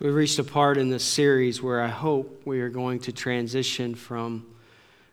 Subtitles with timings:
[0.00, 3.12] So we've reached a part in this series where I hope we are going to
[3.12, 4.46] transition from,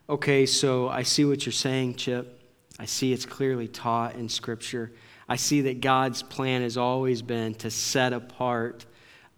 [0.07, 2.41] okay, so I see what you're saying, Chip.
[2.79, 4.93] I see it's clearly taught in Scripture.
[5.27, 8.85] I see that God's plan has always been to set apart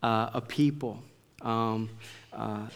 [0.03, 1.01] uh, a people
[1.41, 1.89] um,
[2.31, 2.67] uh,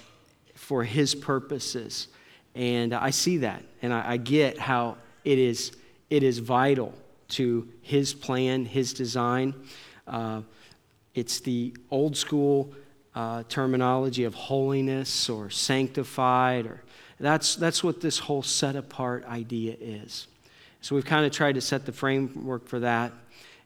[0.56, 2.08] for His purposes.
[2.56, 5.74] And I see that, and I, I get how it is,
[6.10, 6.92] it is vital
[7.30, 9.54] to His plan, His design.
[10.08, 10.42] Uh,
[11.14, 12.74] it's the old school
[13.16, 16.84] uh, terminology of holiness or sanctified, or
[17.20, 20.28] that's, that's what this whole set apart idea is.
[20.82, 23.14] So we've kind of tried to set the framework for that.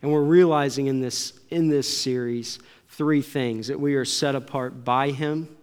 [0.01, 2.59] And we're realizing in this, in this series
[2.89, 5.55] three things that we are set apart by Him,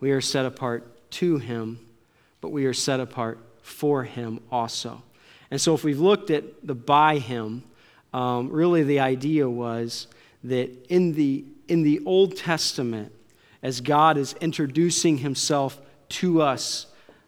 [0.00, 1.78] we are set apart to Him,
[2.40, 5.02] but we are set apart for Him also.
[5.50, 7.64] And so if we've looked at the by Him,
[8.12, 10.08] um, really the idea was
[10.44, 13.12] that in the, in the Old Testament,
[13.62, 16.86] as God is introducing himself to us,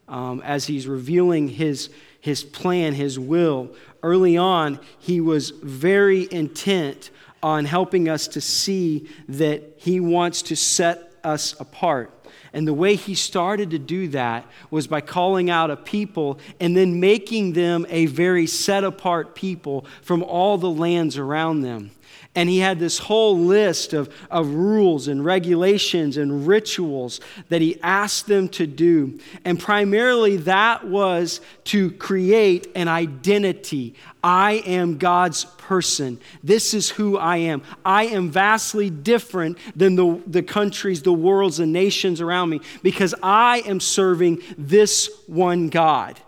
[0.09, 1.91] um, as he's revealing his,
[2.21, 7.11] his plan, his will, early on, he was very intent
[7.43, 12.22] on helping us to see that he wants to set us apart.
[12.53, 16.77] And the way he started to do that was by calling out a people and
[16.77, 21.91] then making them a very set apart people from all the lands around them.
[22.35, 27.79] And he had this whole list of, of rules and regulations and rituals that he
[27.83, 29.21] asked them to do.
[29.45, 33.97] And primarily that was to create an identity.
[34.25, 36.19] I am God's person.
[36.43, 37.63] This is who I am.
[37.85, 43.15] I am vastly different than the, the countries, the worlds, and nations around me because
[43.23, 46.19] I am serving this one God.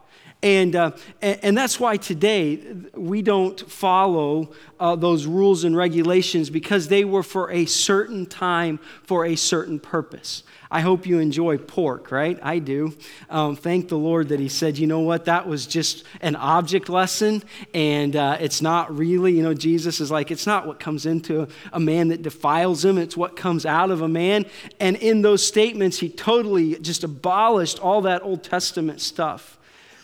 [0.43, 0.91] And, uh,
[1.23, 7.23] and, that's why today we don't follow uh, those rules and regulations because they were
[7.23, 10.43] for a certain time, for a certain purpose.
[10.71, 12.39] I hope you enjoy pork, right?
[12.43, 12.97] I do.
[13.31, 16.89] Um, thank the Lord that He said, you know what, that was just an object
[16.89, 21.07] lesson, and uh, it's not really, you know, Jesus is like, it's not what comes
[21.07, 24.47] into a man that defiles him, it's what comes out of a man.
[24.81, 29.59] And in those statements, He totally just abolished all that Old Testament stuff.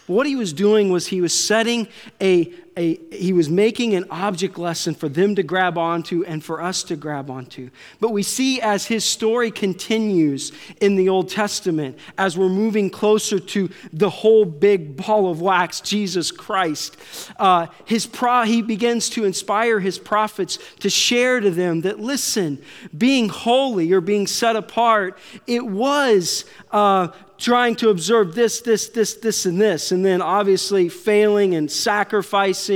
[0.06, 1.86] What he was doing was he was setting
[2.20, 6.62] a, a, he was making an object lesson for them to grab onto and for
[6.62, 7.68] us to grab onto.
[8.00, 13.38] But we see as his story continues in the Old Testament, as we're moving closer
[13.38, 16.96] to the whole big ball of wax, Jesus Christ,
[17.38, 22.62] uh, his pro- he begins to inspire his prophets to share to them that, listen,
[22.97, 27.08] being holy or being set apart, it was uh,
[27.41, 32.69] trying to observe this, this, this, this, and this, and then obviously failing and sacrificing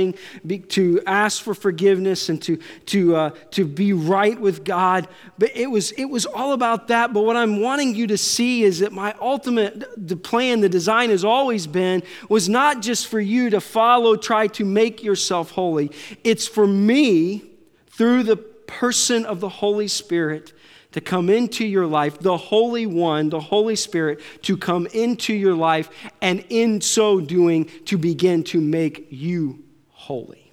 [0.69, 2.57] to ask for forgiveness and to,
[2.87, 5.07] to, uh, to be right with God.
[5.37, 7.13] But it was, it was all about that.
[7.13, 11.09] But what I'm wanting you to see is that my ultimate the plan, the design
[11.09, 15.91] has always been, was not just for you to follow, try to make yourself holy.
[16.23, 17.43] It's for me,
[17.87, 20.53] through the person of the Holy Spirit,
[20.91, 25.53] to come into your life, the Holy One, the Holy Spirit, to come into your
[25.53, 25.89] life,
[26.21, 29.64] and in so doing, to begin to make you
[30.05, 30.51] holy.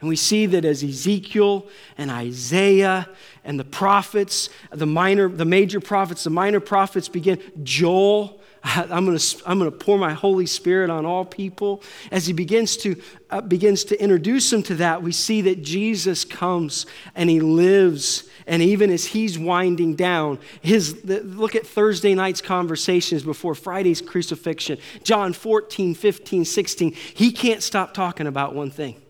[0.00, 3.08] And we see that as Ezekiel and Isaiah
[3.44, 9.16] and the prophets, the minor, the major prophets, the minor prophets begin, Joel, I'm going
[9.16, 11.82] to I'm going to pour my Holy Spirit on all people.
[12.10, 13.00] As he begins to,
[13.30, 18.28] uh, begins to introduce them to that, we see that Jesus comes and he lives
[18.46, 24.78] and even as he's winding down, his, look at Thursday night's conversations before Friday's crucifixion,
[25.02, 26.92] John 14, 15, 16.
[26.92, 29.02] He can't stop talking about one thing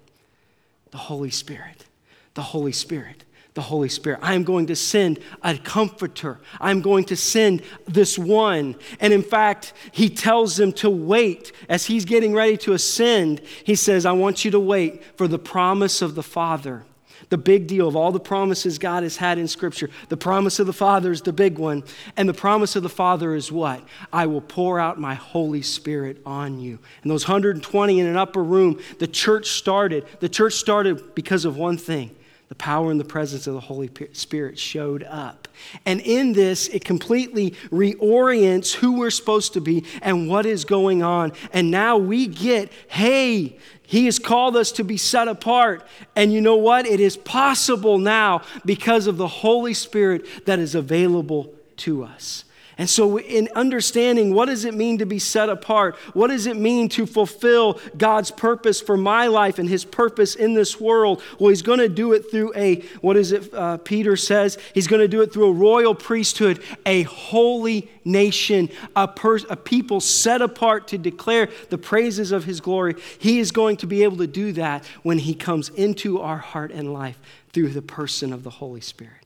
[0.91, 1.85] the Holy Spirit.
[2.33, 3.26] The Holy Spirit
[3.57, 4.21] the Holy Spirit.
[4.23, 6.39] I am going to send a comforter.
[6.61, 8.77] I'm going to send this one.
[9.01, 13.41] And in fact, he tells them to wait as he's getting ready to ascend.
[13.65, 16.85] He says, I want you to wait for the promise of the Father
[17.29, 19.91] the big deal of all the promises God has had in Scripture.
[20.11, 21.83] The promise of the Father is the big one.
[22.17, 23.83] And the promise of the Father is what?
[24.13, 26.79] I will pour out my Holy Spirit on you.
[27.03, 30.07] And those 120 in an upper room, the church started.
[30.21, 32.16] The church started because of one thing
[32.49, 35.49] the power and the presence of the Holy Spirit showed up.
[35.85, 41.03] And in this, it completely reorients who we're supposed to be and what is going
[41.03, 41.33] on.
[41.53, 45.87] And now we get, hey, he has called us to be set apart.
[46.15, 46.87] And you know what?
[46.87, 52.45] It is possible now because of the Holy Spirit that is available to us.
[52.79, 56.59] And so, in understanding what does it mean to be set apart, what does it
[56.59, 61.23] mean to fulfill God's purpose for my life and His purpose in this world?
[61.39, 64.59] Well, He's going to do it through a, what is it, uh, Peter says?
[64.75, 69.09] He's going to do it through a royal priesthood, a holy nation, a,
[69.49, 72.97] a people set apart to declare the praises of His glory.
[73.19, 76.73] He is going to be able to do that when He comes into our heart
[76.73, 77.19] and life
[77.55, 79.25] through the person of the Holy Spirit.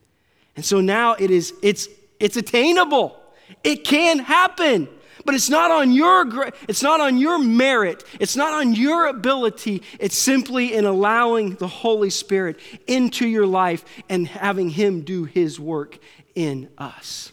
[0.54, 1.88] And so now it is, it's,
[2.20, 3.16] it's attainable.
[3.64, 4.88] It can happen.
[5.24, 8.04] But it's not on your it's not on your merit.
[8.18, 9.82] It's not on your ability.
[9.98, 15.60] It's simply in allowing the Holy Spirit into your life and having him do his
[15.60, 15.98] work
[16.34, 17.32] in us.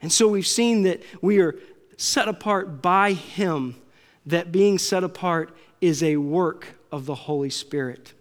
[0.00, 1.56] And so we've seen that we are
[1.96, 3.76] set apart by him,
[4.24, 8.12] that being set apart is a work of the Holy Spirit.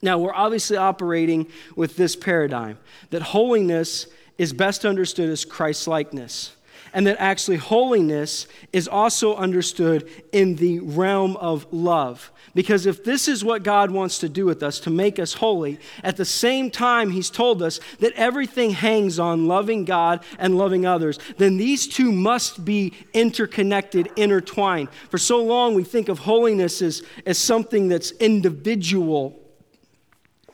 [0.00, 2.78] Now, we're obviously operating with this paradigm
[3.10, 4.06] that holiness
[4.38, 6.56] is best understood as Christ likeness
[6.92, 12.30] and that actually holiness is also understood in the realm of love.
[12.54, 15.78] Because if this is what God wants to do with us, to make us holy,
[16.02, 20.86] at the same time, He's told us that everything hangs on loving God and loving
[20.86, 24.88] others, then these two must be interconnected, intertwined.
[25.10, 29.37] For so long, we think of holiness as, as something that's individual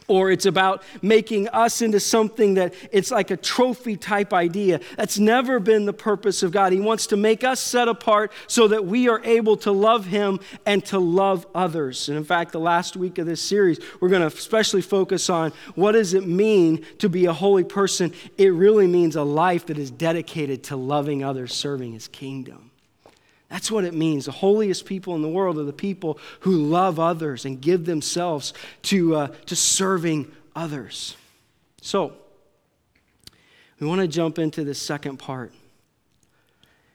[0.08, 4.80] or it's about making us into something that it's like a trophy type idea.
[4.96, 6.72] That's never been the purpose of God.
[6.72, 10.40] He wants to make us set apart so that we are able to love Him
[10.66, 12.08] and to love others.
[12.08, 15.52] And in fact, the last week of this series, we're going to especially focus on
[15.74, 18.12] what does it mean to be a holy person?
[18.36, 22.63] It really means a life that is dedicated to loving others, serving His kingdom.
[23.50, 24.24] That's what it means.
[24.24, 28.52] The holiest people in the world are the people who love others and give themselves
[28.82, 31.16] to, uh, to serving others.
[31.80, 32.14] So,
[33.78, 35.52] we want to jump into the second part.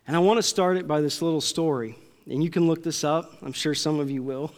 [0.08, 1.96] And I want to start it by this little story.
[2.28, 3.38] And you can look this up.
[3.42, 4.52] I'm sure some of you will.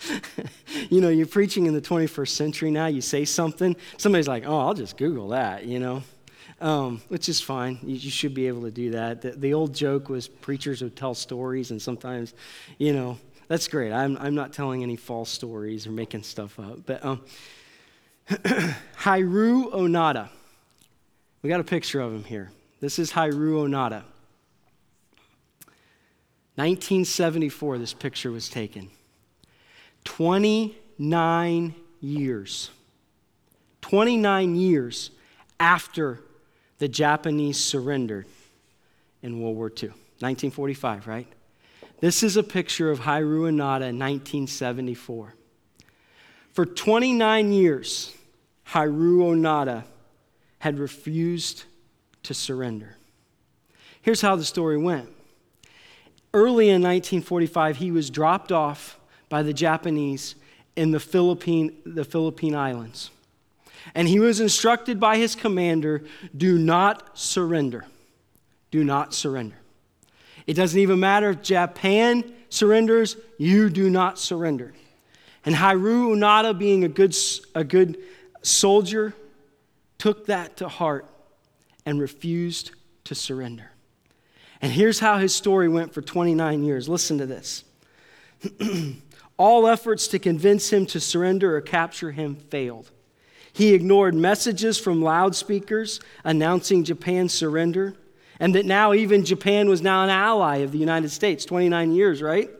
[0.90, 2.86] you know, you're preaching in the 21st century now.
[2.86, 6.02] You say something, somebody's like, oh, I'll just Google that, you know
[6.64, 7.78] um, which is fine.
[7.82, 9.20] You, you, should be able to do that.
[9.20, 12.32] The, the, old joke was preachers would tell stories, and sometimes,
[12.78, 13.18] you know,
[13.48, 13.92] that's great.
[13.92, 16.86] I'm, I'm not telling any false stories or making stuff up.
[16.86, 17.20] But um,
[18.30, 20.30] Hiroo Onoda.
[21.42, 22.50] We got a picture of him here.
[22.80, 24.02] This is Hiroo Onoda.
[26.56, 28.88] 1974, this picture was taken.
[30.04, 32.70] 29 years.
[33.82, 35.10] 29 years
[35.60, 36.20] after
[36.78, 38.26] the Japanese surrendered
[39.22, 39.90] in World War II.
[40.20, 41.26] 1945, right?
[42.00, 45.34] This is a picture of Hiroo Onoda in 1974.
[46.52, 48.14] For 29 years,
[48.68, 49.84] Hiroo Onoda
[50.58, 51.64] had refused
[52.22, 52.96] to surrender.
[54.00, 55.08] Here's how the story went.
[56.32, 58.98] Early in 1945, he was dropped off
[59.28, 60.34] by the Japanese
[60.76, 63.10] in the Philippine, the Philippine Islands.
[63.94, 66.04] And he was instructed by his commander
[66.36, 67.84] do not surrender.
[68.70, 69.56] Do not surrender.
[70.46, 74.72] It doesn't even matter if Japan surrenders, you do not surrender.
[75.44, 77.14] And Hiroo Onoda, being a good,
[77.54, 77.98] a good
[78.42, 79.14] soldier,
[79.98, 81.06] took that to heart
[81.84, 82.70] and refused
[83.04, 83.70] to surrender.
[84.62, 86.88] And here's how his story went for 29 years.
[86.88, 87.64] Listen to this.
[89.36, 92.90] All efforts to convince him to surrender or capture him failed.
[93.54, 97.94] He ignored messages from loudspeakers announcing Japan's surrender,
[98.40, 101.44] and that now even Japan was now an ally of the United States.
[101.44, 102.50] 29 years, right?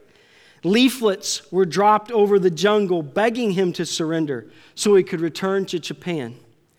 [0.62, 5.80] Leaflets were dropped over the jungle begging him to surrender so he could return to
[5.80, 6.36] Japan.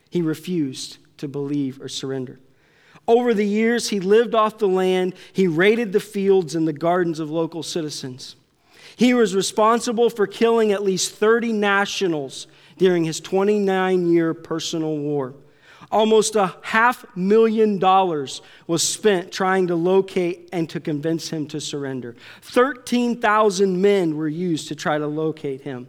[0.10, 2.40] He refused to believe or surrender.
[3.10, 7.20] Over the years, he lived off the land, he raided the fields and the gardens
[7.20, 8.38] of local citizens.
[8.96, 15.36] He was responsible for killing at least 30 nationals during his 29 year personal war.
[15.92, 21.62] Almost a half million dollars was spent trying to locate and to convince him to
[21.62, 22.16] surrender.
[22.42, 25.88] 13,000 men were used to try to locate him.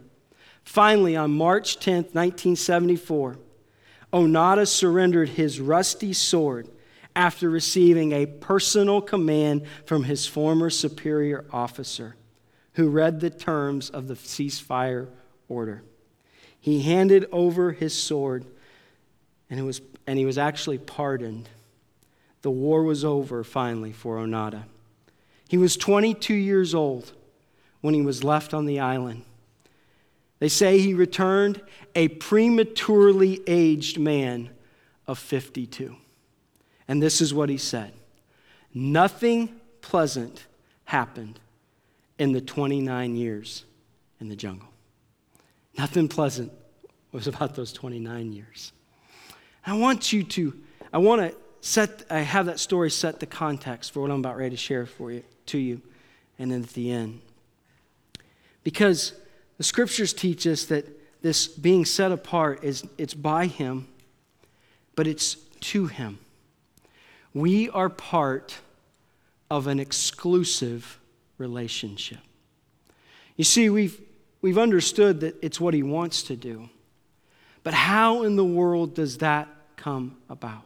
[0.63, 3.37] Finally, on March 10, 1974,
[4.13, 6.69] Onoda surrendered his rusty sword
[7.15, 12.15] after receiving a personal command from his former superior officer,
[12.73, 15.07] who read the terms of the ceasefire
[15.49, 15.83] order.
[16.59, 18.45] He handed over his sword,
[19.49, 21.49] and, it was, and he was actually pardoned.
[22.41, 24.63] The war was over finally for Onoda.
[25.47, 27.13] He was 22 years old
[27.81, 29.23] when he was left on the island.
[30.39, 31.61] They say he returned
[31.95, 34.49] a prematurely aged man
[35.07, 35.95] of 52.
[36.87, 37.93] And this is what he said
[38.73, 40.45] Nothing pleasant
[40.85, 41.39] happened
[42.19, 43.65] in the 29 years
[44.19, 44.69] in the jungle.
[45.77, 46.51] Nothing pleasant
[47.11, 48.71] was about those 29 years.
[49.65, 50.53] I want you to,
[50.91, 54.37] I want to set, I have that story set the context for what I'm about
[54.37, 55.81] ready to share for you, to you,
[56.39, 57.21] and then at the end.
[58.63, 59.13] Because
[59.57, 60.85] the scriptures teach us that
[61.21, 63.87] this being set apart is it's by him,
[64.95, 66.19] but it's to him.
[67.33, 68.57] We are part
[69.49, 70.99] of an exclusive
[71.37, 72.19] relationship.
[73.35, 74.01] You see, we've,
[74.41, 76.69] we've understood that it's what he wants to do.
[77.63, 80.63] But how in the world does that come about?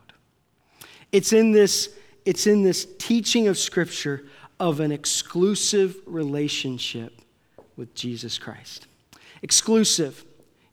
[1.12, 1.90] It's in this,
[2.26, 4.24] it's in this teaching of Scripture
[4.60, 7.20] of an exclusive relationship
[7.76, 8.86] with Jesus Christ.
[9.42, 10.24] Exclusive.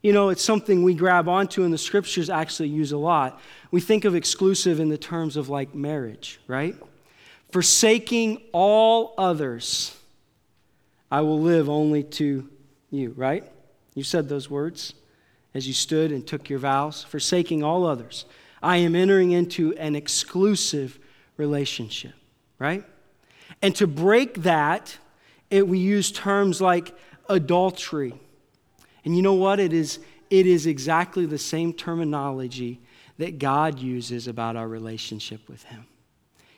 [0.03, 3.41] You know, it's something we grab onto and the scriptures actually use a lot.
[3.71, 6.75] We think of exclusive in the terms of like marriage, right?
[7.51, 9.97] Forsaking all others,
[11.11, 12.47] I will live only to
[12.91, 13.49] you, right?
[13.95, 14.93] You said those words
[15.53, 17.03] as you stood and took your vows.
[17.03, 18.25] Forsaking all others,
[18.61, 20.99] I am entering into an exclusive
[21.37, 22.13] relationship,
[22.57, 22.83] right?
[23.61, 24.97] And to break that,
[25.49, 26.95] it, we use terms like
[27.27, 28.13] adultery.
[29.05, 29.59] And you know what?
[29.59, 32.79] It is, it is exactly the same terminology
[33.17, 35.85] that God uses about our relationship with Him.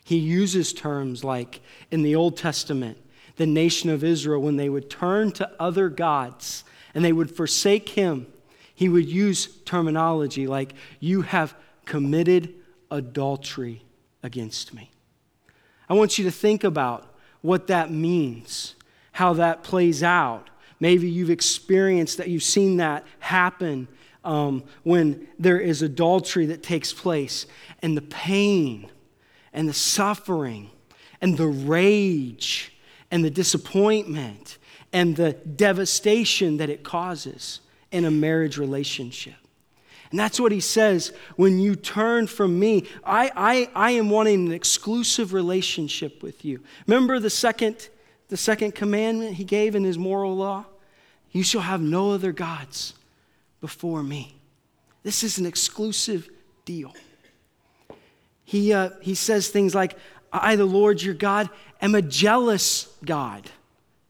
[0.04, 2.98] He uses terms like in the Old Testament,
[3.42, 7.90] the nation of Israel, when they would turn to other gods and they would forsake
[7.90, 8.28] Him,
[8.76, 11.56] He would use terminology like, You have
[11.86, 12.54] committed
[12.92, 13.82] adultery
[14.22, 14.92] against me.
[15.90, 18.76] I want you to think about what that means,
[19.14, 20.52] how that plays out.
[20.80, 23.88] Maybe you've experienced that, you've seen that happen
[24.24, 27.48] um, when there is adultery that takes place,
[27.82, 28.92] and the pain
[29.52, 30.70] and the suffering
[31.22, 32.72] and the rage
[33.12, 34.58] and the disappointment
[34.94, 37.60] and the devastation that it causes
[37.92, 39.36] in a marriage relationship.
[40.10, 42.86] And that's what he says when you turn from me.
[43.04, 46.62] I, I, I am wanting an exclusive relationship with you.
[46.88, 47.90] Remember the second,
[48.28, 50.66] the second commandment he gave in his moral law?
[51.32, 52.94] You shall have no other gods
[53.62, 54.36] before me.
[55.04, 56.30] This is an exclusive
[56.66, 56.94] deal.
[58.44, 59.98] He, uh, he says things like,
[60.34, 61.50] I, the Lord your God,
[61.82, 63.50] am a jealous God.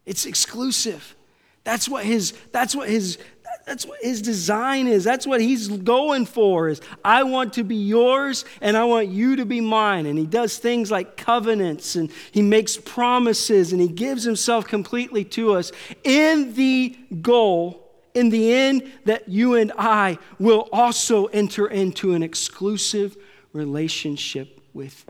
[0.05, 1.15] It's exclusive.
[1.63, 3.17] That's what his, that's what his
[3.65, 5.03] that's what his design is.
[5.03, 9.35] That's what he's going for is I want to be yours and I want you
[9.35, 10.05] to be mine.
[10.05, 15.23] And he does things like covenants and he makes promises and he gives himself completely
[15.25, 15.71] to us
[16.03, 17.77] in the goal
[18.13, 23.15] in the end that you and I will also enter into an exclusive
[23.53, 25.05] relationship with.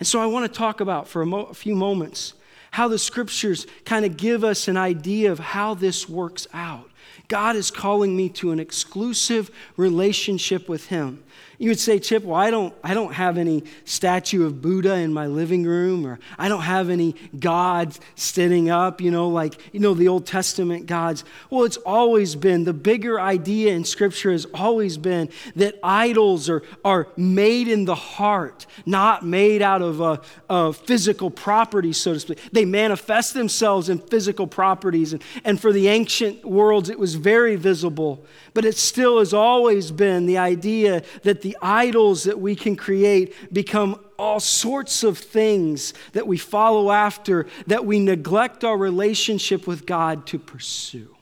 [0.00, 2.34] And so I want to talk about for a, mo- a few moments
[2.72, 6.88] how the scriptures kind of give us an idea of how this works out.
[7.28, 11.22] God is calling me to an exclusive relationship with Him.
[11.60, 15.12] You would say, Chip, well, I don't, I don't have any statue of Buddha in
[15.12, 19.78] my living room, or I don't have any gods sitting up, you know, like, you
[19.78, 21.22] know, the Old Testament gods.
[21.50, 26.62] Well, it's always been, the bigger idea in Scripture has always been that idols are,
[26.82, 32.20] are made in the heart, not made out of a, a physical property, so to
[32.20, 32.38] speak.
[32.52, 35.12] They manifest themselves in physical properties.
[35.12, 38.24] And, and for the ancient worlds, it was very visible.
[38.54, 43.34] But it still has always been the idea that the idols that we can create
[43.52, 49.86] become all sorts of things that we follow after that we neglect our relationship with
[49.86, 51.16] God to pursue.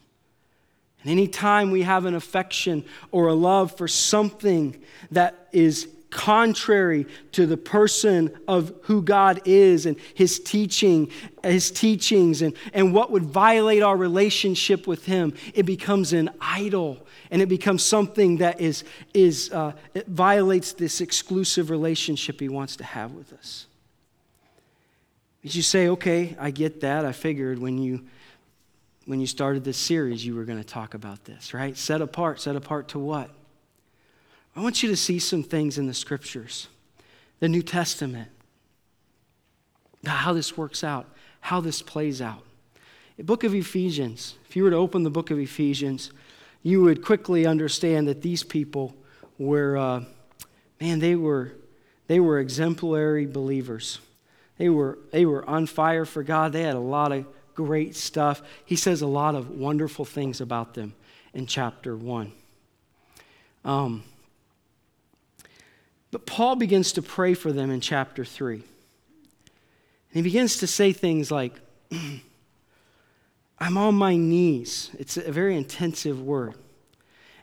[1.03, 7.47] And anytime we have an affection or a love for something that is contrary to
[7.47, 11.11] the person of who God is and his teaching,
[11.43, 17.07] his teachings and, and what would violate our relationship with him, it becomes an idol
[17.31, 22.77] and it becomes something that is, is uh, it violates this exclusive relationship he wants
[22.77, 23.67] to have with us.
[25.43, 27.05] Did you say, okay, I get that.
[27.05, 28.05] I figured when you
[29.05, 31.75] when you started this series you were going to talk about this, right?
[31.79, 33.31] Set apart, set apart to what?
[34.59, 36.67] I want you to see some things in the scriptures,
[37.39, 38.29] the New Testament,
[40.05, 41.07] how this works out,
[41.41, 42.43] how this plays out.
[43.19, 46.11] The book of Ephesians, if you were to open the book of Ephesians,
[46.65, 48.97] you would quickly understand that these people
[49.39, 50.03] were, uh,
[50.81, 51.53] man, they were,
[52.09, 54.01] they were exemplary believers.
[54.57, 56.53] They were, they were on fire for God.
[56.53, 58.43] They had a lot of great stuff.
[58.65, 60.95] He says a lot of wonderful things about them
[61.33, 62.33] in chapter 1.
[63.65, 64.03] Um,
[66.11, 68.55] But Paul begins to pray for them in chapter 3.
[68.55, 68.65] And
[70.13, 71.55] he begins to say things like,
[73.59, 74.91] I'm on my knees.
[74.99, 76.55] It's a very intensive word.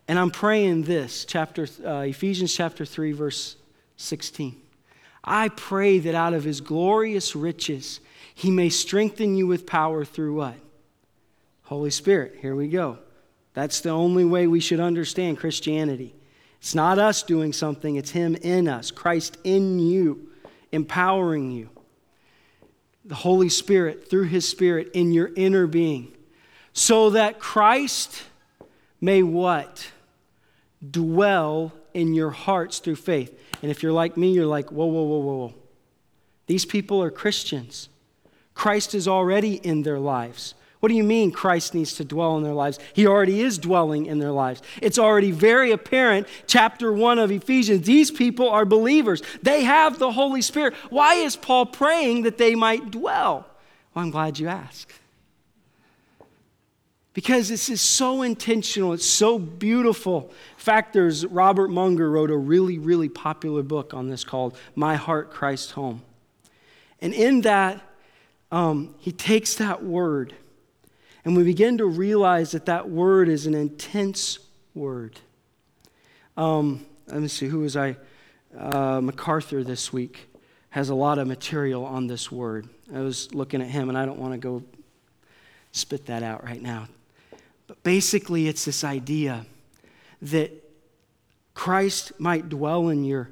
[0.07, 3.55] And I'm praying this, chapter, uh, Ephesians chapter 3, verse
[3.97, 4.55] 16.
[5.23, 7.99] I pray that out of his glorious riches,
[8.33, 10.55] he may strengthen you with power through what?
[11.63, 12.37] Holy Spirit.
[12.41, 12.99] Here we go.
[13.55, 16.13] That's the only way we should understand Christianity.
[16.65, 20.31] It's not us doing something, it's him in us, Christ in you,
[20.71, 21.69] empowering you.
[23.05, 26.11] The Holy Spirit, through his Spirit, in your inner being.
[26.73, 28.23] So that Christ
[28.99, 29.91] may what?
[30.89, 33.39] Dwell in your hearts through faith.
[33.61, 35.53] And if you're like me, you're like, whoa, whoa, whoa, whoa, whoa.
[36.47, 37.89] These people are Christians.
[38.55, 40.55] Christ is already in their lives.
[40.79, 42.79] What do you mean Christ needs to dwell in their lives?
[42.93, 44.61] He already is dwelling in their lives.
[44.81, 47.85] It's already very apparent, chapter 1 of Ephesians.
[47.85, 50.73] These people are believers, they have the Holy Spirit.
[50.89, 53.47] Why is Paul praying that they might dwell?
[53.93, 54.91] Well, I'm glad you asked.
[57.15, 60.33] Because this is so intentional, it's so beautiful.
[60.57, 64.97] In fact, there's Robert Munger wrote a really, really popular book on this called My
[64.97, 66.01] Heart, Christ Home.
[66.99, 67.81] And in that,
[68.51, 70.35] um, he takes that word,
[71.25, 74.37] and we begin to realize that that word is an intense
[74.75, 75.19] word.
[76.37, 77.97] Um, let me see, who was I?
[78.55, 80.29] Uh, MacArthur this week
[80.69, 82.69] has a lot of material on this word.
[82.93, 84.63] I was looking at him, and I don't want to go
[85.71, 86.87] spit that out right now.
[87.67, 89.45] But basically, it's this idea
[90.21, 90.51] that
[91.55, 93.29] Christ might dwell in your,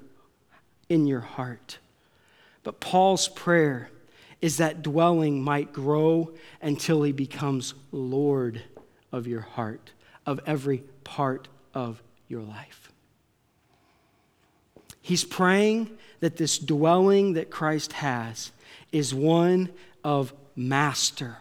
[0.89, 1.77] in your heart.
[2.63, 3.89] But Paul's prayer
[4.43, 6.29] is that dwelling might grow
[6.61, 8.61] until he becomes Lord
[9.09, 9.91] of your heart,
[10.25, 12.91] of every part of your life.
[15.01, 18.51] He's praying that this dwelling that Christ has
[18.91, 19.69] is one
[20.03, 21.37] of master,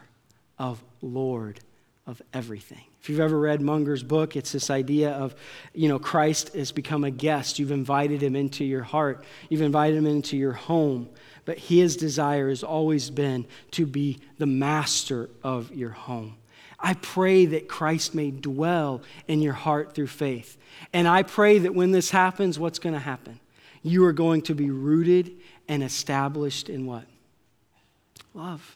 [0.57, 1.59] of Lord,
[2.07, 2.85] of everything.
[3.01, 5.35] If you've ever read Munger's book, it's this idea of,
[5.73, 7.59] you know, Christ has become a guest.
[7.59, 11.09] You've invited him into your heart, you've invited him into your home.
[11.45, 16.37] But his desire has always been to be the master of your home.
[16.79, 20.57] I pray that Christ may dwell in your heart through faith.
[20.91, 23.39] And I pray that when this happens, what's going to happen?
[23.81, 25.31] You are going to be rooted
[25.67, 27.05] and established in what?
[28.33, 28.75] Love.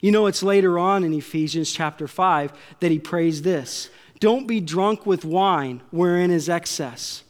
[0.00, 4.60] You know, it's later on in Ephesians chapter 5 that he prays this Don't be
[4.60, 7.24] drunk with wine, wherein is excess,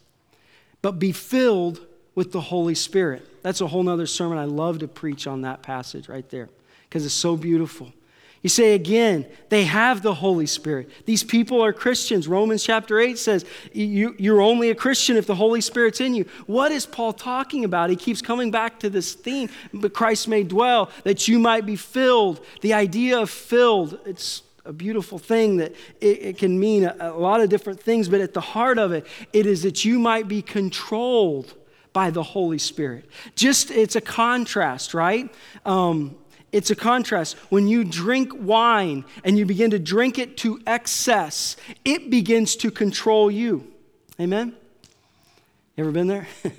[0.83, 1.81] but be filled
[2.14, 3.27] with the Holy Spirit.
[3.44, 4.38] That's a whole nother sermon.
[4.38, 6.48] I love to preach on that passage right there
[6.88, 7.92] because it's so beautiful.
[8.40, 10.88] You say again, they have the Holy Spirit.
[11.04, 12.26] These people are Christians.
[12.26, 16.24] Romans chapter 8 says, you, You're only a Christian if the Holy Spirit's in you.
[16.46, 17.90] What is Paul talking about?
[17.90, 21.76] He keeps coming back to this theme, but Christ may dwell, that you might be
[21.76, 22.42] filled.
[22.62, 27.18] The idea of filled, it's a beautiful thing that it, it can mean a, a
[27.18, 30.28] lot of different things, but at the heart of it, it is that you might
[30.28, 31.52] be controlled
[31.94, 33.09] by the Holy Spirit.
[33.37, 35.33] Just, it's a contrast, right?
[35.64, 36.16] Um,
[36.52, 37.37] it's a contrast.
[37.48, 42.70] When you drink wine and you begin to drink it to excess, it begins to
[42.70, 43.72] control you.
[44.20, 44.54] Amen?
[45.76, 46.28] You ever been there?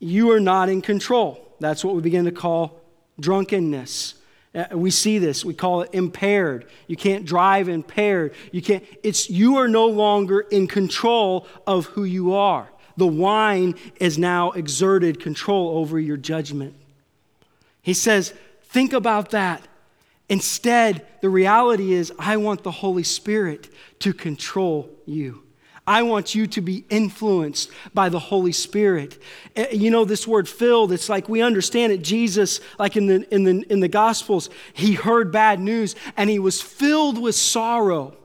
[0.00, 1.54] you are not in control.
[1.60, 2.80] That's what we begin to call
[3.20, 4.14] drunkenness.
[4.54, 5.44] Uh, we see this.
[5.44, 6.66] We call it impaired.
[6.86, 8.34] You can't drive impaired.
[8.50, 8.84] You can't.
[9.02, 12.68] It's you are no longer in control of who you are.
[12.96, 16.74] The wine is now exerted control over your judgment.
[17.82, 19.66] He says, Think about that.
[20.28, 23.68] Instead, the reality is, I want the Holy Spirit
[24.00, 25.44] to control you.
[25.86, 29.22] I want you to be influenced by the Holy Spirit.
[29.54, 32.02] Eh, you know, this word filled, it's like we understand it.
[32.02, 36.40] Jesus, like in the, in the, in the Gospels, he heard bad news and he
[36.40, 38.16] was filled with sorrow.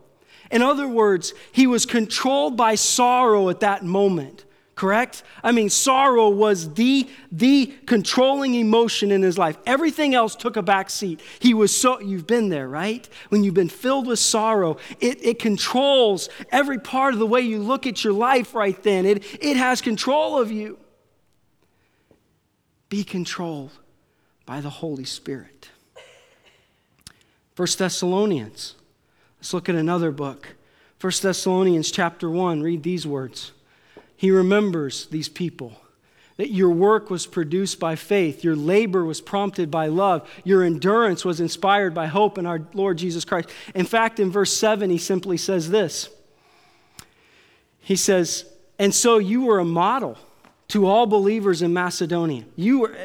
[0.49, 4.43] In other words, he was controlled by sorrow at that moment
[4.81, 5.21] correct?
[5.43, 9.55] I mean, sorrow was the, the controlling emotion in his life.
[9.67, 11.21] Everything else took a back seat.
[11.37, 13.07] He was so, you've been there, right?
[13.29, 17.59] When you've been filled with sorrow, it, it controls every part of the way you
[17.59, 19.05] look at your life right then.
[19.05, 20.79] It, it has control of you.
[22.89, 23.73] Be controlled
[24.47, 25.69] by the Holy Spirit.
[27.53, 28.73] First Thessalonians.
[29.37, 30.55] Let's look at another book.
[30.97, 32.63] First Thessalonians chapter 1.
[32.63, 33.51] Read these words.
[34.21, 35.81] He remembers these people.
[36.37, 41.25] That your work was produced by faith, your labor was prompted by love, your endurance
[41.25, 43.49] was inspired by hope in our Lord Jesus Christ.
[43.73, 46.11] In fact, in verse 7, he simply says this
[47.79, 48.45] He says,
[48.77, 50.19] And so you were a model
[50.67, 52.43] to all believers in Macedonia.
[52.55, 52.95] You,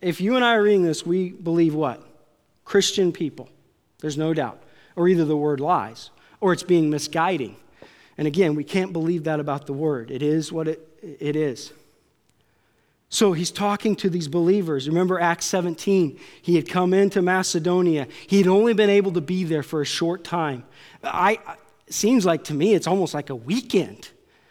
[0.00, 2.02] if you and I are reading this, we believe what?
[2.64, 3.50] Christian people.
[4.00, 4.62] There's no doubt.
[4.96, 6.08] Or either the word lies
[6.40, 7.56] or it's being misguiding.
[8.18, 10.10] And again, we can't believe that about the word.
[10.10, 11.72] It is what it, it is.
[13.10, 14.86] So he's talking to these believers.
[14.88, 16.18] Remember Acts 17.
[16.42, 18.06] He had come into Macedonia.
[18.26, 20.64] He had only been able to be there for a short time.
[21.02, 21.38] I,
[21.88, 24.10] seems like to me it's almost like a weekend,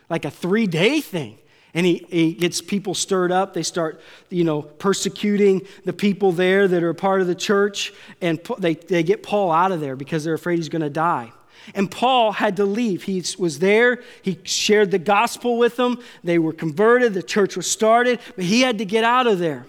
[0.10, 1.38] like a three day thing.
[1.74, 3.54] And he, he gets people stirred up.
[3.54, 7.94] They start, you know, persecuting the people there that are part of the church.
[8.22, 11.32] And they, they get Paul out of there because they're afraid he's going to die.
[11.76, 13.04] And Paul had to leave.
[13.04, 14.02] He was there.
[14.22, 16.00] He shared the gospel with them.
[16.24, 17.14] They were converted.
[17.14, 18.20] The church was started.
[18.36, 19.66] But he had to get out of there.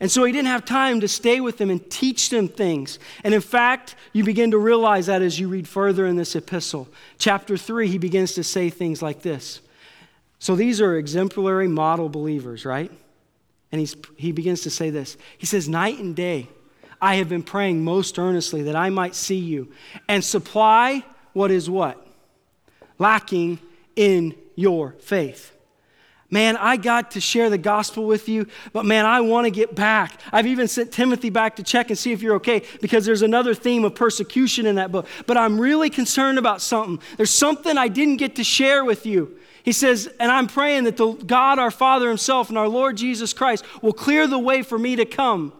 [0.00, 2.98] And so he didn't have time to stay with them and teach them things.
[3.22, 6.88] And in fact, you begin to realize that as you read further in this epistle.
[7.18, 9.60] Chapter 3, he begins to say things like this.
[10.38, 12.90] So these are exemplary model believers, right?
[13.72, 15.16] And he's, he begins to say this.
[15.38, 16.48] He says, Night and day,
[17.00, 19.72] I have been praying most earnestly that I might see you
[20.08, 21.04] and supply
[21.34, 22.04] what is what?
[22.98, 23.58] Lacking
[23.94, 25.50] in your faith.
[26.30, 29.74] Man, I got to share the gospel with you, but man, I want to get
[29.76, 30.20] back.
[30.32, 33.54] I've even sent Timothy back to check and see if you're okay because there's another
[33.54, 35.06] theme of persecution in that book.
[35.26, 36.98] But I'm really concerned about something.
[37.16, 39.38] There's something I didn't get to share with you.
[39.62, 43.32] He says, and I'm praying that the God, our Father Himself, and our Lord Jesus
[43.32, 45.52] Christ will clear the way for me to come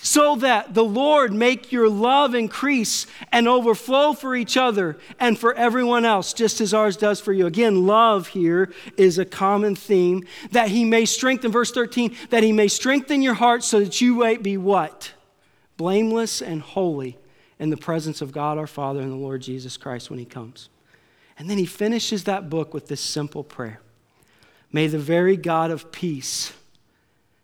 [0.00, 5.52] so that the Lord make your love increase and overflow for each other and for
[5.54, 7.46] everyone else, just as ours does for you.
[7.46, 12.52] Again, love here is a common theme that he may strengthen, verse 13, that he
[12.52, 15.12] may strengthen your heart so that you might be what?
[15.76, 17.18] Blameless and holy
[17.58, 20.68] in the presence of God our Father and the Lord Jesus Christ when he comes.
[21.38, 23.80] And then he finishes that book with this simple prayer
[24.70, 26.52] May the very God of peace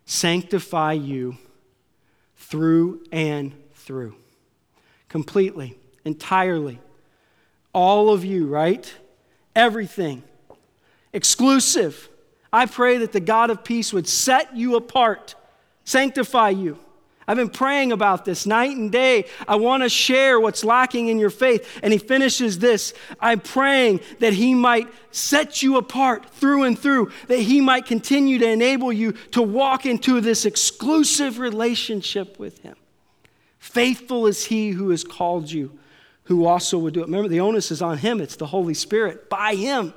[0.05, 1.37] sanctify you
[2.47, 4.15] through and through.
[5.09, 6.79] Completely, entirely.
[7.73, 8.93] All of you, right?
[9.55, 10.23] Everything.
[11.11, 12.09] Exclusive.
[12.53, 15.35] I pray that the God of peace would set you apart,
[15.83, 16.77] sanctify you.
[17.27, 19.25] I've been praying about this night and day.
[19.47, 21.79] I want to share what's lacking in your faith.
[21.81, 27.11] And he finishes this I'm praying that he might set you apart through and through,
[27.27, 32.75] that he might continue to enable you to walk into this exclusive relationship with him.
[33.57, 35.77] Faithful is he who has called you,
[36.25, 37.05] who also would do it.
[37.05, 39.93] Remember, the onus is on him, it's the Holy Spirit, by him.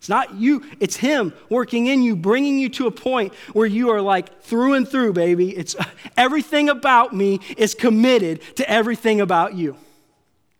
[0.00, 3.90] It's not you, it's Him working in you, bringing you to a point where you
[3.90, 5.54] are like through and through, baby.
[5.54, 5.76] It's
[6.16, 9.76] everything about me is committed to everything about you.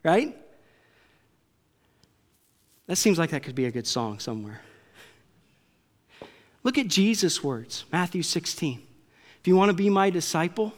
[0.05, 0.37] Right?
[2.87, 4.61] That seems like that could be a good song somewhere.
[6.62, 8.83] Look at Jesus' words, Matthew 16.
[9.40, 10.74] If you want to be my disciple,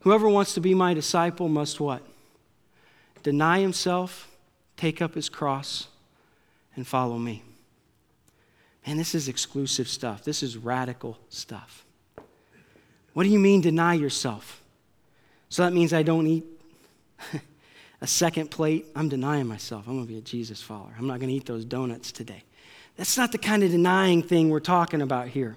[0.00, 2.02] whoever wants to be my disciple must what?
[3.22, 4.28] Deny himself,
[4.76, 5.86] take up his cross
[6.76, 7.42] and follow me.
[8.86, 10.24] Man, this is exclusive stuff.
[10.24, 11.84] This is radical stuff.
[13.14, 14.62] What do you mean deny yourself?
[15.48, 16.44] So that means I don't eat
[18.00, 18.86] a second plate.
[18.94, 19.86] I'm denying myself.
[19.86, 20.94] I'm going to be a Jesus follower.
[20.98, 22.42] I'm not going to eat those donuts today.
[22.96, 25.56] That's not the kind of denying thing we're talking about here.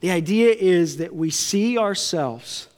[0.00, 2.68] The idea is that we see ourselves,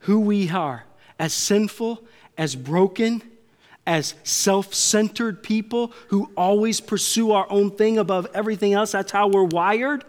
[0.00, 0.84] who we are,
[1.18, 2.02] as sinful,
[2.36, 3.22] as broken,
[3.86, 8.92] as self centered people who always pursue our own thing above everything else.
[8.92, 10.04] That's how we're wired.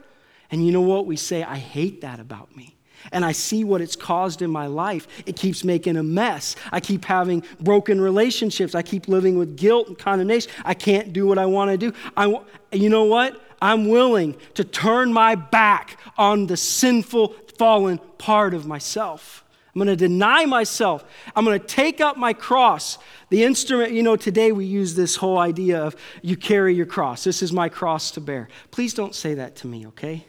[0.52, 1.06] And you know what?
[1.06, 2.76] We say, I hate that about me.
[3.12, 5.08] And I see what it's caused in my life.
[5.26, 6.56] It keeps making a mess.
[6.72, 8.74] I keep having broken relationships.
[8.74, 10.52] I keep living with guilt and condemnation.
[10.64, 11.94] I can't do what I want to do.
[12.18, 12.40] I,
[12.72, 13.42] you know what?
[13.62, 19.45] I'm willing to turn my back on the sinful, fallen part of myself.
[19.76, 21.04] I'm going to deny myself.
[21.36, 22.98] I'm going to take up my cross.
[23.30, 27.26] The instrument, you know, today we use this whole idea of you carry your cross.
[27.26, 28.48] This is my cross to bear.
[28.72, 30.26] Please don't say that to me, okay?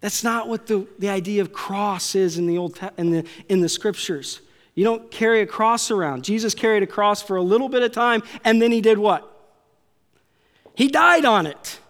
[0.00, 3.60] That's not what the, the idea of cross is in the, Old, in, the, in
[3.60, 4.42] the scriptures.
[4.74, 6.22] You don't carry a cross around.
[6.22, 9.32] Jesus carried a cross for a little bit of time, and then he did what?
[10.74, 11.80] He died on it.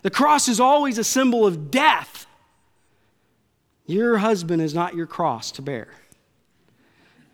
[0.00, 2.26] The cross is always a symbol of death.
[3.86, 5.88] Your husband is not your cross to bear.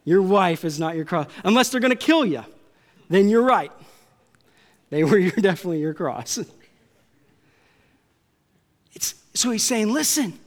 [0.05, 1.27] Your wife is not your cross.
[1.45, 2.45] Unless they're going to kill you,
[3.09, 3.73] then you're right.
[4.91, 6.39] They were definitely your cross.
[8.93, 10.39] It's, so he's saying, listen,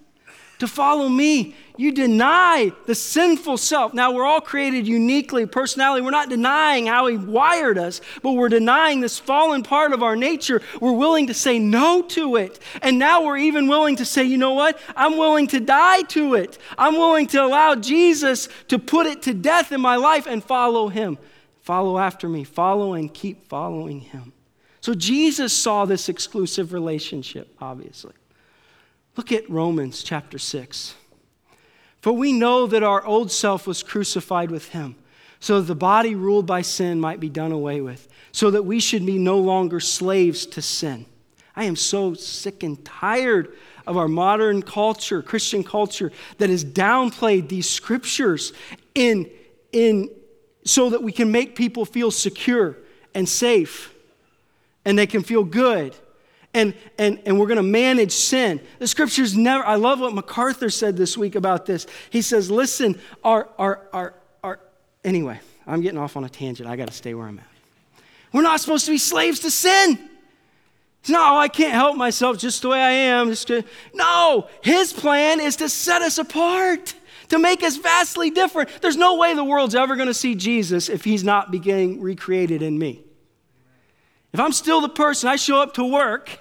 [0.64, 3.94] to follow me, you deny the sinful self.
[3.94, 6.02] Now, we're all created uniquely, personality.
[6.02, 10.16] We're not denying how He wired us, but we're denying this fallen part of our
[10.16, 10.62] nature.
[10.80, 12.60] We're willing to say no to it.
[12.82, 14.80] And now we're even willing to say, you know what?
[14.96, 16.58] I'm willing to die to it.
[16.78, 20.88] I'm willing to allow Jesus to put it to death in my life and follow
[20.88, 21.18] Him.
[21.62, 24.32] Follow after me, follow and keep following Him.
[24.80, 28.14] So Jesus saw this exclusive relationship, obviously.
[29.16, 30.96] Look at Romans chapter 6.
[32.02, 34.96] For we know that our old self was crucified with him,
[35.40, 38.80] so that the body ruled by sin might be done away with, so that we
[38.80, 41.06] should be no longer slaves to sin.
[41.56, 47.50] I am so sick and tired of our modern culture, Christian culture, that has downplayed
[47.50, 48.54] these scriptures
[48.96, 49.30] in,
[49.72, 50.10] in,
[50.66, 52.78] so that we can make people feel secure
[53.14, 53.94] and safe
[54.86, 55.96] and they can feel good
[56.54, 58.60] and, and, and we're going to manage sin.
[58.80, 61.88] The scriptures never, I love what MacArthur said this week about this.
[62.10, 64.14] He says, listen, our, our, our,
[64.44, 64.60] our,
[65.04, 66.70] anyway, I'm getting off on a tangent.
[66.70, 67.46] I got to stay where I'm at.
[68.32, 70.10] We're not supposed to be slaves to sin.
[71.02, 73.28] It's not, oh, I can't help myself just the way I am.
[73.28, 73.52] Just
[73.94, 76.96] no, his plan is to set us apart,
[77.30, 78.70] to make us vastly different.
[78.82, 82.62] There's no way the world's ever going to see Jesus if he's not beginning recreated
[82.62, 83.04] in me.
[84.32, 86.40] If I'm still the person, I show up to work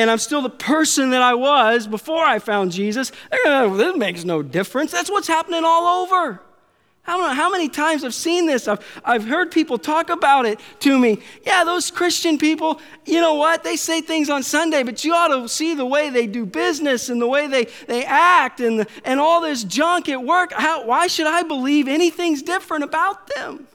[0.00, 4.42] and I'm still the person that I was before I found Jesus, this makes no
[4.42, 4.92] difference.
[4.92, 6.40] That's what's happening all over.
[7.06, 8.66] I don't know how many times I've seen this.
[8.66, 11.20] I've, I've heard people talk about it to me.
[11.44, 13.62] Yeah, those Christian people, you know what?
[13.62, 17.10] They say things on Sunday, but you ought to see the way they do business
[17.10, 20.52] and the way they, they act and, the, and all this junk at work.
[20.52, 23.66] How, why should I believe anything's different about them?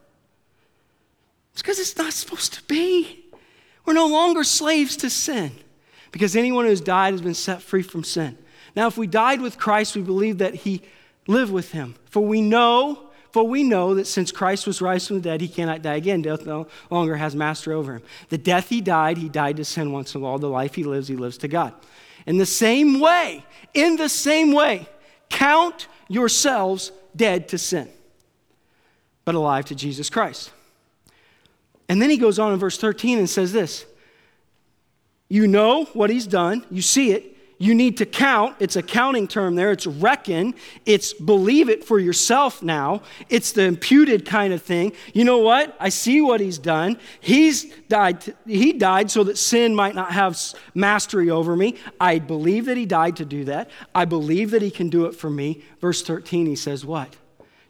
[1.54, 3.26] It's because it's not supposed to be.
[3.86, 5.52] We're no longer slaves to sin
[6.16, 8.38] because anyone who has died has been set free from sin.
[8.74, 10.82] Now, if we died with Christ, we believe that he
[11.28, 11.96] lived with him.
[12.06, 15.50] For we know, for we know that since Christ was raised from the dead, he
[15.50, 16.22] cannot die again.
[16.22, 18.02] Death no longer has master over him.
[18.30, 20.40] The death he died, he died to sin once and all.
[20.40, 21.74] The life he lives, he lives to God.
[22.26, 24.88] In the same way, in the same way,
[25.30, 27.90] count yourselves dead to sin,
[29.26, 30.50] but alive to Jesus Christ.
[31.90, 33.86] And then he goes on in verse 13 and says this
[35.28, 37.36] you know what he's done, you see it.
[37.58, 38.58] You need to count.
[38.60, 39.72] It's a counting term there.
[39.72, 40.56] It's reckon.
[40.86, 43.02] It's believe it for yourself now.
[43.30, 44.92] It's the imputed kind of thing.
[45.14, 45.76] You know what?
[45.80, 47.00] I see what he's done.
[47.22, 48.36] He's died.
[48.46, 50.38] He died so that sin might not have
[50.74, 51.78] mastery over me.
[52.00, 53.70] I believe that he died to do that.
[53.94, 55.64] I believe that he can do it for me.
[55.80, 57.16] Verse 13, he says, What?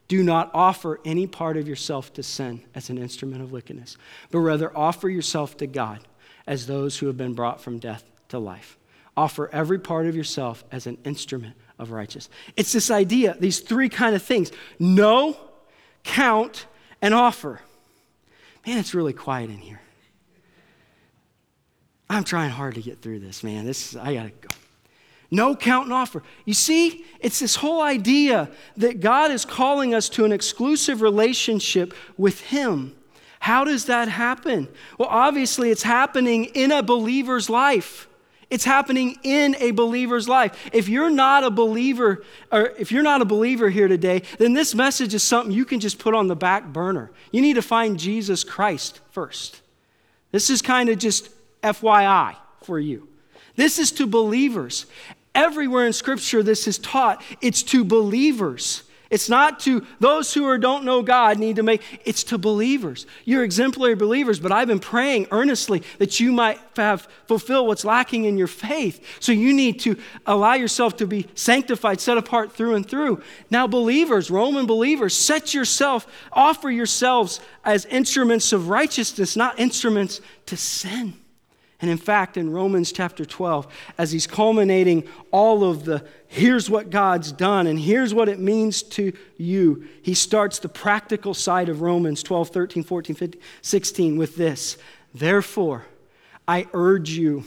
[0.08, 3.98] Do not offer any part of yourself to sin as an instrument of wickedness,
[4.30, 6.00] but rather offer yourself to God
[6.48, 8.78] as those who have been brought from death to life.
[9.18, 12.30] Offer every part of yourself as an instrument of righteousness.
[12.58, 15.38] It's this idea, these three kind of things know,
[16.04, 16.66] count,
[17.02, 17.62] and offer.
[18.66, 19.80] Man, it's really quiet in here.
[22.10, 23.66] I'm trying hard to get through this, man.
[23.66, 24.50] This I gotta go.
[25.32, 26.22] No count and offer.
[26.46, 31.94] You see, it's this whole idea that God is calling us to an exclusive relationship
[32.18, 32.96] with Him.
[33.46, 34.68] How does that happen?
[34.98, 38.08] Well, obviously, it's happening in a believer's life.
[38.50, 40.68] It's happening in a believer's life.
[40.74, 44.74] If you're not a believer, or if you're not a believer here today, then this
[44.74, 47.12] message is something you can just put on the back burner.
[47.32, 49.62] You need to find Jesus Christ first.
[50.32, 51.30] This is kind of just
[51.62, 53.08] FYI for you.
[53.56, 54.88] This is to believers.
[55.36, 57.22] Everywhere in Scripture, this is taught.
[57.42, 58.85] It's to believers.
[59.10, 63.06] It's not to those who are, don't know God need to make, it's to believers.
[63.24, 68.26] You're exemplary believers, but I've been praying earnestly that you might have fulfill what's lacking
[68.26, 69.06] in your faith.
[69.20, 73.22] So you need to allow yourself to be sanctified, set apart through and through.
[73.52, 80.58] Now, believers, Roman believers, set yourself, offer yourselves as instruments of righteousness, not instruments to
[80.58, 81.14] sin.
[81.82, 86.90] And in fact, in Romans chapter 12, as he's culminating all of the here's what
[86.90, 91.82] God's done and here's what it means to you, he starts the practical side of
[91.82, 94.78] Romans 12, 13, 14, 15, 16 with this.
[95.14, 95.86] Therefore,
[96.48, 97.44] I urge you,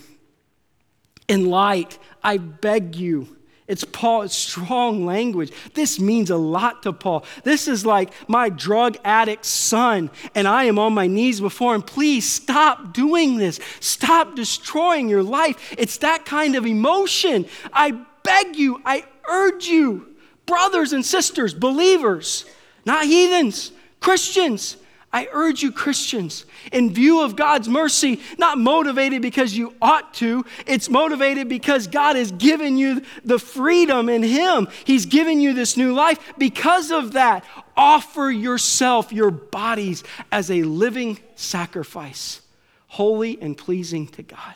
[1.27, 3.38] in light, I beg you,
[3.69, 5.53] it's Paul's strong language.
[5.75, 7.25] This means a lot to Paul.
[7.45, 11.83] This is like my drug addict son, and I am on my knees before him.
[11.83, 13.61] Please stop doing this.
[13.81, 15.75] Stop destroying your life.
[15.77, 17.45] It's that kind of emotion.
[17.73, 17.91] I
[18.23, 22.47] beg you, I urge you, brothers and sisters, believers,
[22.87, 24.79] not heathens, Christians.
[25.19, 30.45] I urge you, Christians, in view of God's mercy, not motivated because you ought to,
[30.65, 34.69] it's motivated because God has given you the freedom in Him.
[34.85, 36.21] He's given you this new life.
[36.39, 37.45] Because of that,
[37.77, 42.41] offer yourself, your bodies, as a living sacrifice,
[42.87, 44.55] holy and pleasing to God.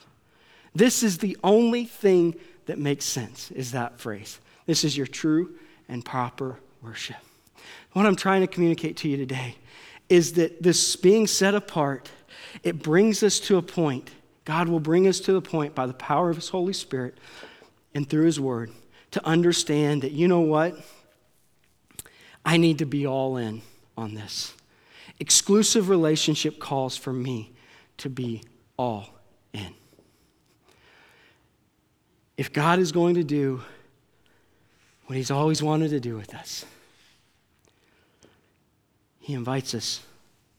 [0.77, 4.39] This is the only thing that makes sense, is that phrase.
[4.67, 5.57] This is your true
[5.89, 7.17] and proper worship.
[7.95, 9.57] What I'm trying to communicate to you today
[10.13, 12.11] is that this being set apart,
[12.63, 14.11] it brings us to a point.
[14.45, 17.17] God will bring us to the point by the power of His Holy Spirit
[17.95, 18.71] and through His Word
[19.13, 20.77] to understand that, you know what?
[22.45, 23.63] I need to be all in
[23.97, 24.53] on this.
[25.19, 27.55] Exclusive relationship calls for me
[27.97, 28.43] to be
[28.77, 29.09] all
[29.55, 29.73] in.
[32.37, 33.63] If God is going to do
[35.07, 36.67] what He's always wanted to do with us,
[39.23, 40.01] he invites us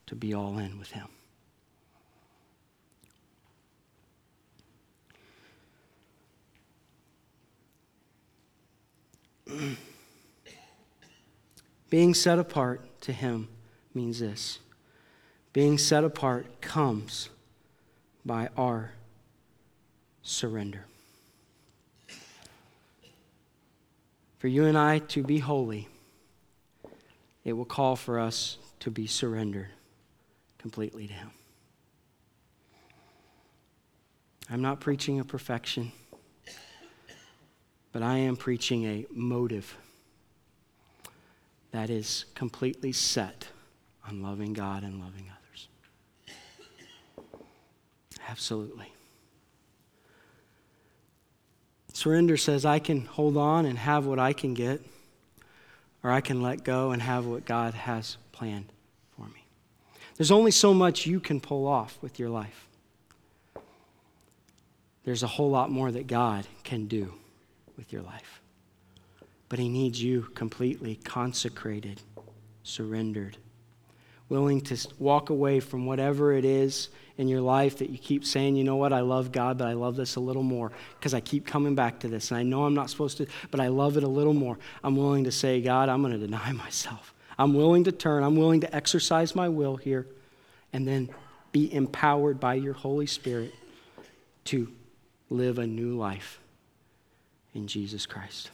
[0.08, 1.08] to be all in with Him.
[11.89, 13.49] Being set apart to Him
[13.93, 14.60] means this
[15.54, 17.30] being set apart comes
[18.26, 18.93] by our
[20.23, 20.86] surrender.
[24.39, 25.88] For you and I to be holy,
[27.43, 29.69] it will call for us to be surrendered
[30.58, 31.32] completely to Him.
[34.49, 35.91] I'm not preaching a perfection,
[37.91, 39.77] but I am preaching a motive
[41.71, 43.47] that is completely set
[44.08, 45.67] on loving God and loving others.
[48.29, 48.91] Absolutely.
[51.93, 54.82] Surrender says, I can hold on and have what I can get
[56.04, 58.72] or I can let go and have what God has planned
[59.16, 59.46] for me.
[60.18, 62.68] There's only so much you can pull off with your life.
[65.06, 67.13] There's a whole lot more that God can do
[67.78, 68.42] with your life.
[69.50, 72.02] But He needs you completely consecrated,
[72.63, 73.38] surrendered,
[74.34, 78.56] willing to walk away from whatever it is in your life that you keep saying,
[78.56, 81.19] you know what, I love God, but I love this a little more because I
[81.19, 82.32] keep coming back to this.
[82.32, 84.58] And I know I'm not supposed to, but I love it a little more.
[84.84, 87.13] I'm willing to say, God, I'm going to deny myself.
[87.38, 88.24] I'm willing to turn.
[88.24, 90.08] I'm willing to exercise my will here
[90.72, 91.10] and then
[91.52, 93.54] be empowered by your Holy Spirit
[94.46, 94.72] to
[95.30, 96.39] live a new life
[97.54, 98.50] in Jesus Christ.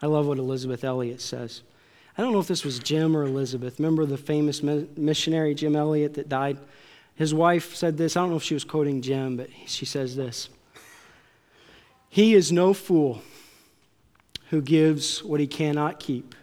[0.00, 1.62] I love what Elizabeth Elliot says.
[2.16, 3.78] I don't know if this was Jim or Elizabeth.
[3.78, 6.58] Remember the famous missionary Jim Elliot that died?
[7.16, 8.16] His wife said this.
[8.16, 10.48] I don't know if she was quoting Jim, but she says this
[12.08, 13.22] He is no fool
[14.50, 16.34] who gives what he cannot keep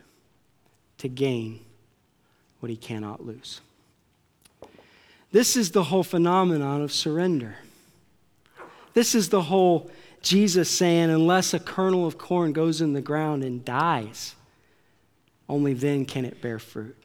[0.98, 1.62] to gain
[2.60, 3.62] what he cannot lose.
[5.32, 7.56] This is the whole phenomenon of surrender.
[8.94, 9.90] This is the whole
[10.22, 14.36] Jesus saying, unless a kernel of corn goes in the ground and dies,
[15.52, 16.96] only then can it bear fruit.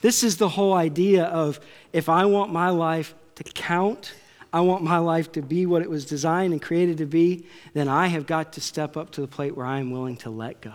[0.00, 1.60] This is the whole idea of
[1.92, 4.12] if I want my life to count,
[4.52, 7.88] I want my life to be what it was designed and created to be, then
[7.88, 10.60] I have got to step up to the plate where I am willing to let
[10.60, 10.74] go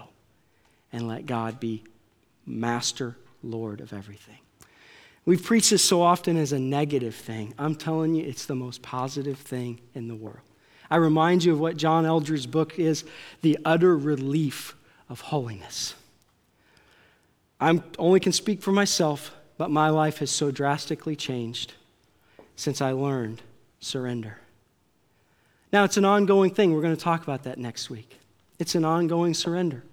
[0.91, 1.83] and let God be
[2.45, 4.39] master, Lord of everything.
[5.25, 7.53] We've preached this so often as a negative thing.
[7.59, 10.39] I'm telling you, it's the most positive thing in the world.
[10.89, 13.03] I remind you of what John Eldredge's book is
[13.41, 14.75] The Utter Relief
[15.07, 15.93] of Holiness.
[17.59, 21.73] I only can speak for myself, but my life has so drastically changed
[22.55, 23.41] since I learned
[23.79, 24.37] surrender.
[25.71, 26.73] Now, it's an ongoing thing.
[26.73, 28.19] We're going to talk about that next week.
[28.57, 29.83] It's an ongoing surrender.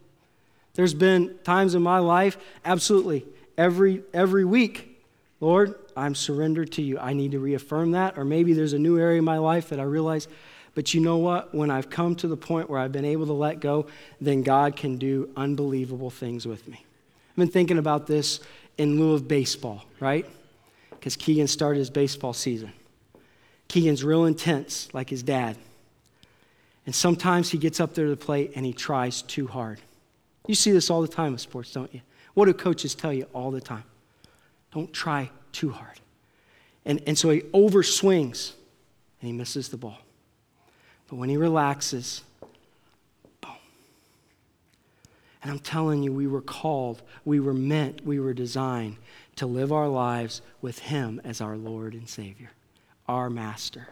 [0.74, 3.24] There's been times in my life, absolutely,
[3.58, 4.96] every, every week,
[5.40, 6.98] Lord, I'm surrendered to you.
[6.98, 8.16] I need to reaffirm that.
[8.16, 10.28] Or maybe there's a new area in my life that I realize,
[10.74, 11.54] but you know what?
[11.54, 13.86] When I've come to the point where I've been able to let go,
[14.20, 16.85] then God can do unbelievable things with me.
[17.36, 18.40] I've been thinking about this
[18.78, 20.24] in lieu of baseball, right?
[20.88, 22.72] Because Keegan started his baseball season.
[23.68, 25.58] Keegan's real intense, like his dad.
[26.86, 29.82] And sometimes he gets up there to the plate and he tries too hard.
[30.46, 32.00] You see this all the time in sports, don't you?
[32.32, 33.84] What do coaches tell you all the time?
[34.72, 36.00] Don't try too hard.
[36.86, 38.52] And, and so he overswings
[39.20, 39.98] and he misses the ball.
[41.08, 42.22] But when he relaxes
[45.46, 48.96] And I'm telling you, we were called, we were meant, we were designed
[49.36, 52.50] to live our lives with Him as our Lord and Savior,
[53.06, 53.90] our Master.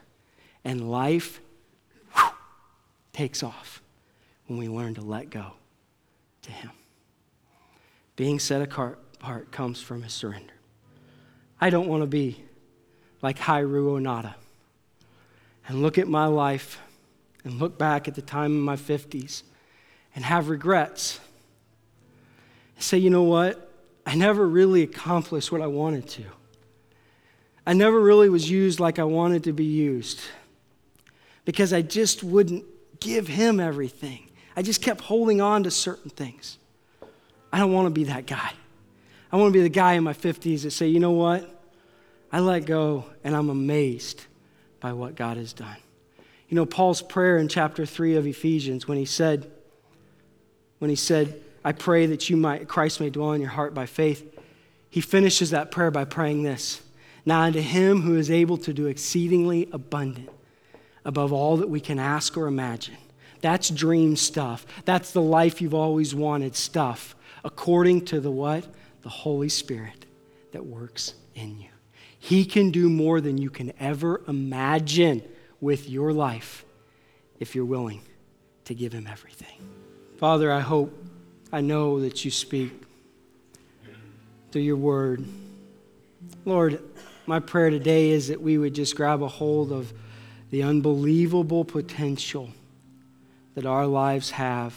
[0.65, 1.41] And life
[2.13, 2.25] whew,
[3.13, 3.81] takes off
[4.49, 5.53] when we learn to let go
[6.43, 6.73] to Him.
[8.17, 10.55] Being set apart comes from His surrender.
[11.61, 12.43] I don't want to be
[13.23, 14.35] like Hiro Onoda
[15.69, 16.81] and look at my life
[17.45, 19.45] and look back at the time in my 50s
[20.17, 21.21] and have regrets.
[22.79, 23.71] Say, you know what?
[24.07, 26.25] I never really accomplished what I wanted to.
[27.67, 30.21] I never really was used like I wanted to be used
[31.45, 32.65] because I just wouldn't
[33.01, 34.29] give him everything.
[34.57, 36.59] I just kept holding on to certain things.
[37.53, 38.53] I don't want to be that guy.
[39.33, 41.51] I want to be the guy in my 50s that say, you know what?
[42.31, 44.25] I let go and I'm amazed
[44.81, 45.77] by what God has done.
[46.49, 49.51] You know, Paul's prayer in chapter 3 of Ephesians when he said,
[50.79, 53.87] when he said, I pray that you might, Christ may dwell in your heart by
[53.87, 54.39] faith,
[54.91, 56.83] he finishes that prayer by praying this
[57.27, 60.31] Now unto him who is able to do exceedingly abundant
[61.05, 62.97] above all that we can ask or imagine.
[63.41, 64.65] That's dream stuff.
[64.85, 68.67] That's the life you've always wanted stuff, according to the what?
[69.03, 70.07] The Holy Spirit
[70.53, 71.69] that works in you.
[72.19, 75.23] He can do more than you can ever imagine
[75.61, 76.65] with your life
[77.39, 78.01] if you're willing
[78.65, 79.59] to give Him everything.
[80.17, 81.04] Father, I hope,
[81.55, 82.73] I know that you speak
[84.51, 85.25] through your word.
[86.45, 86.83] Lord,
[87.27, 89.93] my prayer today is that we would just grab a hold of
[90.51, 92.51] the unbelievable potential
[93.55, 94.75] that our lives have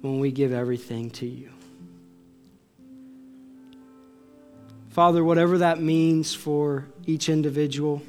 [0.00, 1.50] when we give everything to you.
[4.88, 8.02] Father, whatever that means for each individual,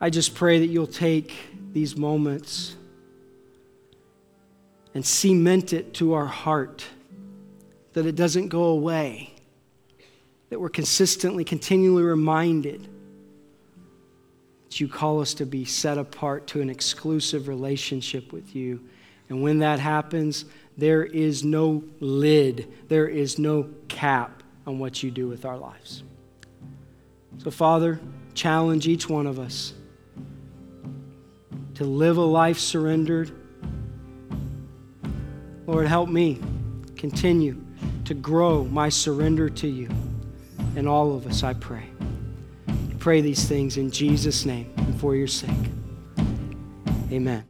[0.00, 1.34] I just pray that you'll take
[1.72, 2.76] these moments
[4.94, 6.84] and cement it to our heart,
[7.92, 9.34] that it doesn't go away,
[10.50, 12.88] that we're consistently, continually reminded
[14.64, 18.80] that you call us to be set apart to an exclusive relationship with you.
[19.28, 20.44] And when that happens,
[20.76, 26.02] there is no lid, there is no cap on what you do with our lives.
[27.38, 28.00] So, Father,
[28.34, 29.72] challenge each one of us
[31.74, 33.30] to live a life surrendered.
[35.68, 36.40] Lord, help me
[36.96, 37.62] continue
[38.06, 39.90] to grow my surrender to you.
[40.76, 41.84] And all of us, I pray.
[42.98, 45.50] Pray these things in Jesus' name and for your sake.
[47.12, 47.44] Amen.